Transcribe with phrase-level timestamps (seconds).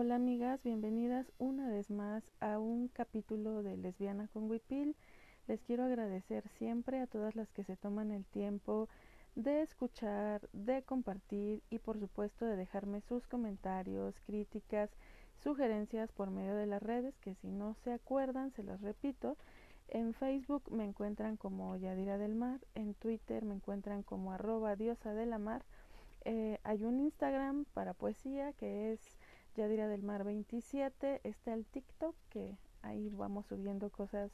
[0.00, 4.94] Hola amigas, bienvenidas una vez más a un capítulo de Lesbiana con Wipil.
[5.48, 8.88] Les quiero agradecer siempre a todas las que se toman el tiempo
[9.34, 14.88] de escuchar, de compartir y por supuesto de dejarme sus comentarios, críticas,
[15.42, 19.36] sugerencias por medio de las redes que si no se acuerdan, se las repito.
[19.88, 25.12] En Facebook me encuentran como Yadira del Mar, en Twitter me encuentran como arroba diosa
[25.12, 25.64] de la mar.
[26.24, 29.17] Eh, hay un Instagram para poesía que es
[29.58, 34.30] Yadira del Mar 27, está el TikTok que ahí vamos subiendo cosas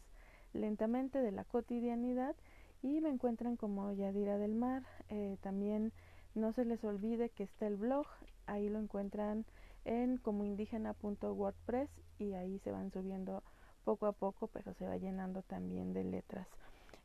[0.52, 2.36] lentamente de la cotidianidad
[2.82, 4.82] y me encuentran como Yadira del Mar.
[5.08, 5.92] Eh, también
[6.34, 8.06] no se les olvide que está el blog,
[8.44, 9.46] ahí lo encuentran
[9.86, 13.42] en comoindígena.wordpress y ahí se van subiendo
[13.82, 16.48] poco a poco, pero se va llenando también de letras.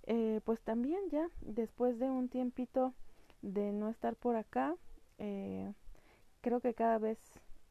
[0.08, 2.94] Eh, pues también ya después de un tiempito
[3.42, 4.76] de no estar por acá,
[5.20, 5.72] eh,
[6.42, 7.18] creo que cada vez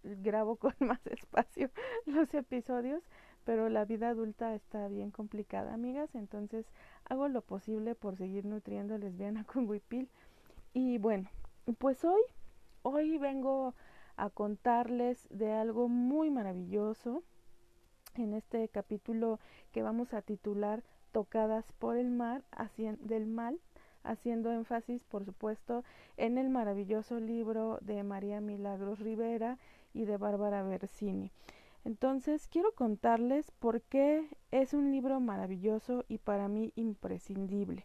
[0.03, 1.71] grabo con más espacio
[2.07, 3.03] los episodios,
[3.45, 6.67] pero la vida adulta está bien complicada, amigas, entonces
[7.05, 10.09] hago lo posible por seguir nutriendo lesbiana con Wipil.
[10.75, 11.31] Y bueno,
[11.79, 12.21] pues hoy,
[12.83, 13.75] hoy vengo
[14.17, 17.23] a contarles de algo muy maravilloso
[18.17, 19.39] en este capítulo
[19.73, 22.45] que vamos a titular Tocadas por el mar,
[23.01, 23.59] del mal,
[24.03, 25.85] haciendo énfasis, por supuesto,
[26.17, 29.59] en el maravilloso libro de María Milagros Rivera
[29.99, 31.33] y de Bárbara Bersini.
[31.85, 37.85] Entonces quiero contarles por qué es un libro maravilloso y para mí imprescindible.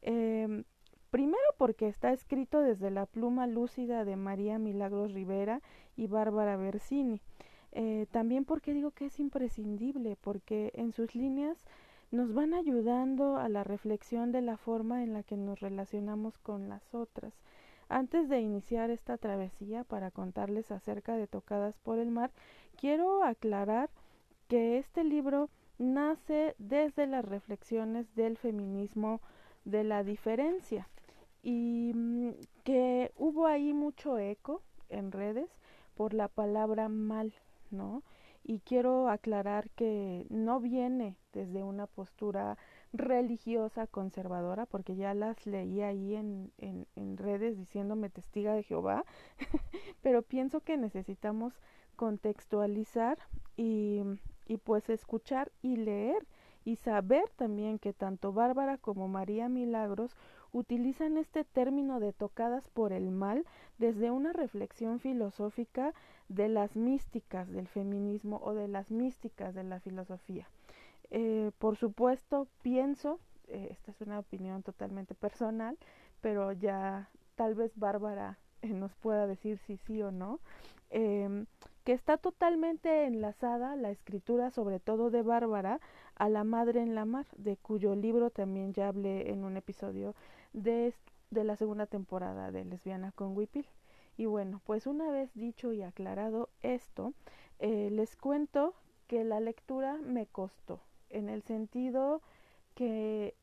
[0.00, 0.64] Em,
[1.10, 5.60] primero porque está escrito desde la pluma lúcida de María Milagros Rivera
[5.96, 7.20] y Bárbara Bersini.
[7.72, 11.58] Eh, también porque digo que es imprescindible, porque en sus líneas
[12.10, 16.68] nos van ayudando a la reflexión de la forma en la que nos relacionamos con
[16.70, 17.34] las otras.
[17.90, 22.30] Antes de iniciar esta travesía para contarles acerca de Tocadas por el Mar,
[22.76, 23.90] quiero aclarar
[24.46, 29.20] que este libro nace desde las reflexiones del feminismo
[29.64, 30.88] de la diferencia
[31.42, 32.30] y mm,
[32.62, 35.50] que hubo ahí mucho eco en redes
[35.96, 37.34] por la palabra mal,
[37.72, 38.04] ¿no?
[38.44, 42.56] Y quiero aclarar que no viene desde una postura
[42.92, 49.04] religiosa conservadora, porque ya las leí ahí en, en, en redes diciéndome testiga de Jehová,
[50.02, 51.54] pero pienso que necesitamos
[51.96, 53.18] contextualizar
[53.56, 54.02] y,
[54.46, 56.26] y pues escuchar y leer
[56.64, 60.16] y saber también que tanto Bárbara como María Milagros
[60.52, 63.46] utilizan este término de tocadas por el mal
[63.78, 65.94] desde una reflexión filosófica
[66.28, 70.48] de las místicas del feminismo o de las místicas de la filosofía.
[71.10, 75.76] Eh, por supuesto, pienso, eh, esta es una opinión totalmente personal,
[76.20, 80.40] pero ya tal vez Bárbara eh, nos pueda decir si sí o no,
[80.90, 81.46] em,
[81.84, 85.80] que está totalmente enlazada la escritura, sobre todo de Bárbara,
[86.14, 90.14] a La Madre en la Mar, de cuyo libro también ya hablé en un episodio
[90.52, 90.94] de,
[91.30, 93.66] de la segunda temporada de Lesbiana con Wipil.
[94.16, 97.14] Y bueno, pues una vez dicho y aclarado esto,
[97.58, 98.74] les cuento
[99.06, 102.22] que la lectura me costó en el sentido
[102.74, 103.34] que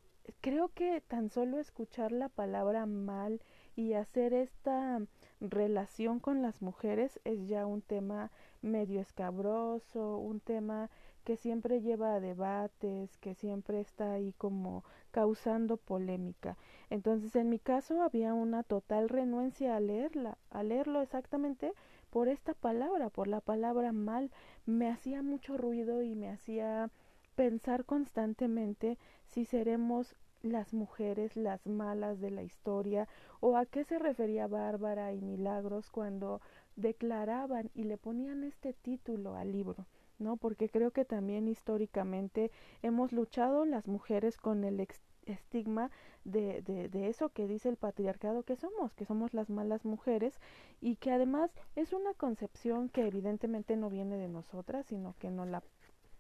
[0.42, 3.42] creo que tan solo escuchar la palabra mal
[3.76, 5.02] y hacer esta
[5.40, 10.90] relación con las mujeres es ya un tema medio escabroso, un tema
[11.24, 16.58] que siempre lleva a debates, que siempre está ahí como causando polémica.
[16.90, 21.74] Entonces, en mi caso había una total renuencia a leerla, a leerlo exactamente
[22.10, 24.32] por esta palabra, por la palabra mal.
[24.66, 26.90] Me hacía mucho ruido y me hacía
[27.38, 33.08] pensar constantemente si seremos las mujeres las malas de la historia
[33.42, 36.42] o a qué se refería Bárbara y Milagros cuando
[36.76, 39.86] declaraban y le ponían este título al libro,
[40.18, 40.38] ¿no?
[40.38, 42.50] Porque creo que también históricamente
[42.82, 44.88] hemos luchado las mujeres con el
[45.28, 45.92] estigma
[46.24, 50.40] de, de, eso que dice el patriarcado que somos, que somos las malas mujeres
[50.82, 55.46] y que además es una concepción que evidentemente no viene de nosotras, sino que no
[55.46, 55.62] la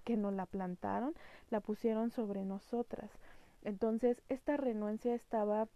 [0.07, 1.13] que nos la plantaron,
[1.49, 3.11] la pusieron sobre nosotras.
[3.65, 5.67] Entonces, esta renuencia estaba,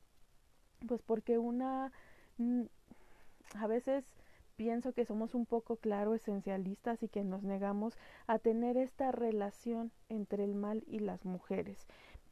[0.88, 1.92] pues porque una,
[2.38, 2.62] mm,
[3.56, 4.06] a veces
[4.56, 9.92] pienso que somos un poco, claro, esencialistas y que nos negamos a tener esta relación
[10.08, 11.86] entre el mal y las mujeres.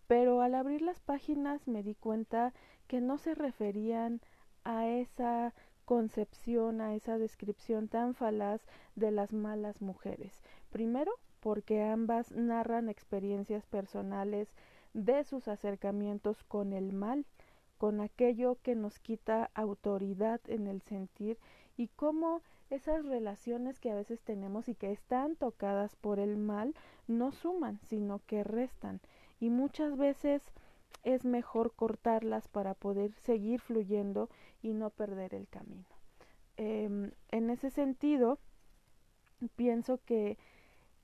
[0.08, 2.54] Pero al abrir las páginas me di cuenta
[2.88, 4.22] que no se referían
[4.64, 5.54] a esa
[5.84, 8.62] concepción, a esa descripción tan falaz
[8.96, 10.42] de las malas mujeres.
[10.72, 14.50] Primero, porque ambas narran experiencias personales
[14.94, 17.26] de sus acercamientos con el mal,
[17.78, 21.38] con aquello que nos quita autoridad en el sentir
[21.78, 26.76] y cómo esas relaciones que a veces tenemos y que están tocadas por el mal
[27.08, 29.00] no suman, sino que restan.
[29.40, 30.44] Y muchas veces
[31.04, 34.30] es mejor cortarlas para poder seguir fluyendo
[34.62, 35.88] y no perder el camino.
[36.58, 38.38] Em, en ese sentido,
[39.56, 40.38] pienso que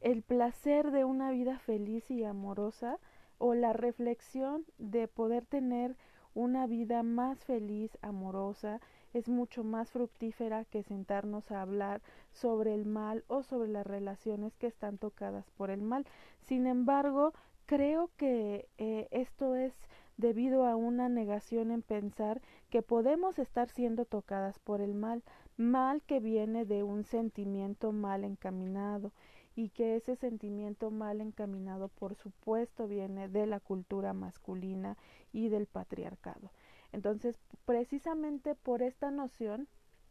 [0.06, 3.00] el placer de una vida feliz y amorosa
[3.40, 5.96] o la reflexión de poder tener
[6.36, 8.82] una vida más feliz, amorosa,
[9.16, 12.04] es mucho más fructífera que sentarnos a hablar
[12.34, 16.06] sobre el mal o sobre las relaciones que están tocadas por el mal.
[16.44, 17.34] Sin embargo,
[17.66, 19.74] creo que eh, esto es
[20.18, 25.24] debido a una negación en pensar que podemos estar siendo tocadas por el mal,
[25.58, 29.12] mal que viene de un sentimiento mal encaminado
[29.56, 34.98] y que ese sentimiento mal encaminado por supuesto viene de la cultura masculina
[35.32, 36.52] y del patriarcado.
[36.92, 39.68] Entonces, precisamente por esta noción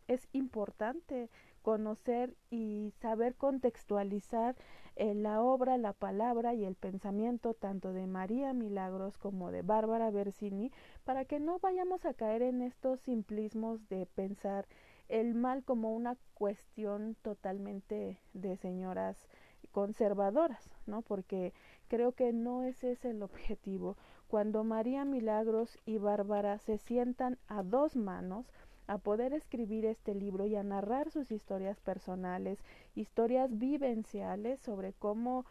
[0.08, 1.31] es importante
[1.62, 4.55] conocer y saber contextualizar
[4.96, 10.11] eh, la obra, la palabra y el pensamiento tanto de María Milagros como de Bárbara
[10.11, 10.70] Bersini
[11.05, 14.67] para que no vayamos a caer en estos simplismos de pensar
[15.09, 19.29] el mal como una cuestión totalmente de señoras
[19.73, 21.03] conservadoras, ¿no?
[21.03, 21.53] Porque
[21.89, 23.97] creo que no ese es el objetivo.
[24.29, 28.47] Cuando María Milagros y Bárbara se sientan a dos manos
[28.87, 32.59] a poder escribir este libro y a narrar sus historias personales,
[32.95, 35.47] historias vivenciales sobre cómo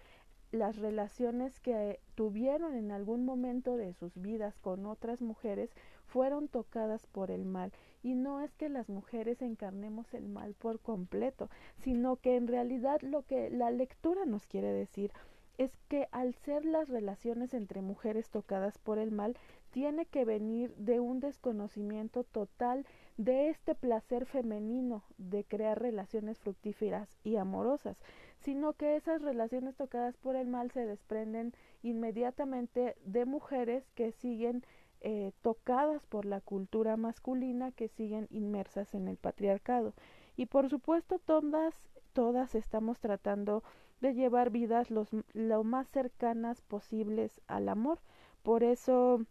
[0.51, 5.71] las relaciones que tuvieron en algún momento de sus vidas con otras mujeres
[6.13, 7.73] fueron tocadas por el mal.
[8.03, 11.49] Y no es que las mujeres encarnemos el mal por completo,
[11.79, 15.11] sino que en realidad lo que la lectura nos quiere decir
[15.57, 19.35] es que al ser las relaciones entre mujeres tocadas por el mal,
[19.71, 22.85] tiene que venir de un desconocimiento total
[23.17, 27.97] de este placer femenino de crear relaciones fructíferas y amorosas,
[28.39, 34.63] sino que esas relaciones tocadas por el mal se desprenden inmediatamente de mujeres que siguen
[35.03, 39.93] eh, tocadas por la cultura masculina, que siguen inmersas en el patriarcado.
[40.35, 41.75] Y por supuesto todas,
[42.13, 43.63] todas estamos tratando
[44.01, 47.99] de llevar vidas lo más cercanas posibles al amor.
[48.41, 49.25] Por eso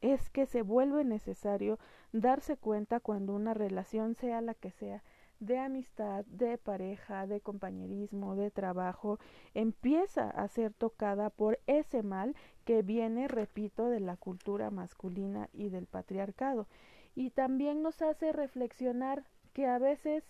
[0.00, 1.78] es que se vuelve necesario
[2.12, 5.02] darse cuenta cuando una relación, sea la que sea,
[5.40, 9.18] de amistad, de pareja, de compañerismo, de trabajo,
[9.54, 12.34] empieza a ser tocada por ese mal
[12.64, 16.66] que viene, repito, de la cultura masculina y del patriarcado.
[17.14, 20.24] Y también nos hace reflexionar que a veces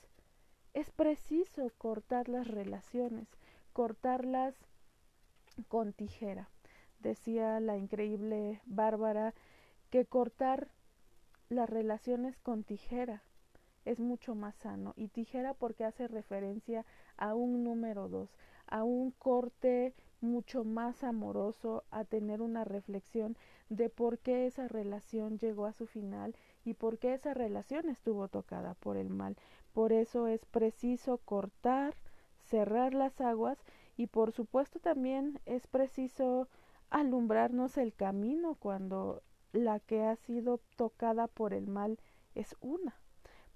[0.75, 3.29] es preciso cortar las relaciones,
[3.73, 4.55] cortarlas
[5.69, 6.50] con tijera.
[7.00, 9.35] Decía la increíble Bárbara
[9.91, 10.69] que cortar
[11.49, 13.23] las relaciones con tijera
[13.87, 14.93] es mucho más sano.
[14.97, 16.85] Y tijera porque hace referencia
[17.17, 18.37] a un número dos,
[18.67, 23.37] a un corte mucho más amoroso, a tener una reflexión
[23.71, 28.29] de por qué esa relación llegó a su final y por qué esa relación estuvo
[28.29, 29.37] tocada por el mal.
[29.73, 31.94] Por eso es preciso cortar
[32.47, 33.59] cerrar las aguas
[33.97, 36.49] y por supuesto también es preciso
[36.91, 39.23] alumbrarnos el camino cuando
[39.53, 41.99] la que ha sido tocada por el mal
[42.35, 42.94] es una,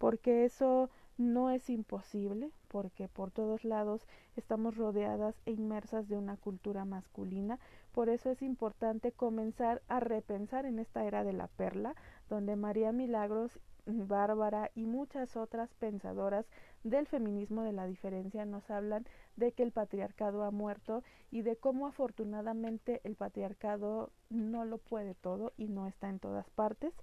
[0.01, 0.89] porque eso
[1.19, 7.59] no es imposible, porque por todos lados estamos rodeadas e inmersas de una cultura masculina,
[7.93, 11.95] por eso es importante comenzar a repensar en esta era de la perla,
[12.31, 16.47] donde María Milagros Bárbara y muchas otras pensadoras
[16.83, 19.05] del feminismo de la diferencia nos hablan
[19.37, 25.15] de que el patriarcado ha muerto y de cómo afortunadamente el patriarcado no lo puede
[25.15, 26.95] todo y no está en todas partes.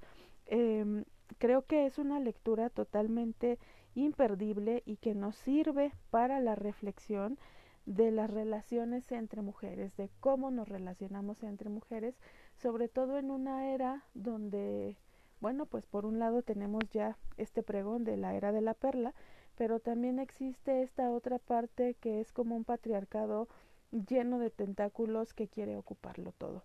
[0.48, 1.04] Em,
[1.38, 3.60] creo que es una lectura totalmente
[3.96, 7.38] imperdible y que nos sirve para la reflexión
[7.86, 12.20] de las relaciones entre mujeres, de cómo nos relacionamos entre mujeres,
[12.58, 14.98] sobre todo en una era donde
[15.40, 19.14] bueno, pues por un lado tenemos ya este pregón de la era de la perla,
[19.56, 23.48] pero también existe esta otra parte que es como un patriarcado
[23.92, 26.64] lleno de tentáculos que quiere ocuparlo todo.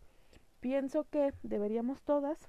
[0.61, 2.49] Pienso que deberíamos todas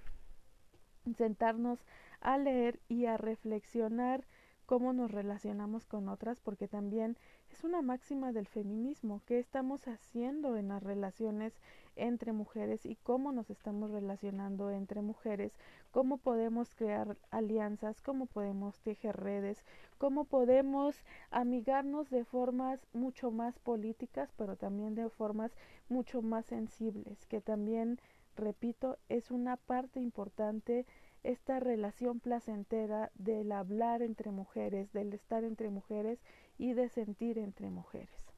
[1.18, 1.86] sentarnos
[2.22, 4.26] a leer y a reflexionar
[4.66, 7.18] cómo nos relacionamos con otras, porque también
[7.52, 11.54] es una máxima del feminismo, qué estamos haciendo en las relaciones
[11.96, 15.54] entre mujeres y cómo nos estamos relacionando entre mujeres,
[15.92, 19.64] cómo podemos crear alianzas, cómo podemos tejer redes,
[19.98, 20.96] cómo podemos
[21.30, 25.52] amigarnos de formas mucho más políticas, pero también de formas
[25.90, 28.00] mucho más sensibles, que también,
[28.36, 30.86] repito, es una parte importante
[31.24, 36.20] esta relación placentera del hablar entre mujeres, del estar entre mujeres
[36.58, 38.34] y de sentir entre mujeres.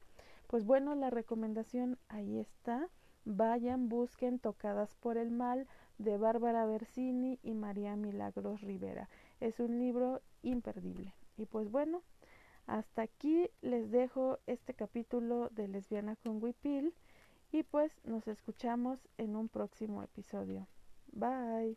[0.46, 2.88] Pues bueno, la recomendación ahí está.
[3.24, 5.66] Vayan, busquen Tocadas por el Mal
[5.98, 9.08] de Bárbara Bersini y María Milagros Rivera.
[9.40, 11.14] Es un libro imperdible.
[11.36, 12.02] Y pues bueno,
[12.66, 16.94] hasta aquí les dejo este capítulo de Lesbiana con Wipil
[17.56, 20.66] y pues nos escuchamos en un próximo episodio.
[21.12, 21.76] Bye.